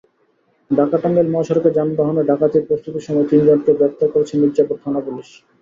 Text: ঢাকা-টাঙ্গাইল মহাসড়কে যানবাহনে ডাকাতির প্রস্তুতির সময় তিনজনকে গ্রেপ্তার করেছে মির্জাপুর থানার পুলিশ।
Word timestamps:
ঢাকা-টাঙ্গাইল 0.71 1.27
মহাসড়কে 1.31 1.69
যানবাহনে 1.77 2.21
ডাকাতির 2.29 2.67
প্রস্তুতির 2.67 3.05
সময় 3.07 3.27
তিনজনকে 3.31 3.71
গ্রেপ্তার 3.79 4.07
করেছে 4.13 4.33
মির্জাপুর 4.41 4.77
থানার 4.83 5.03
পুলিশ। 5.07 5.29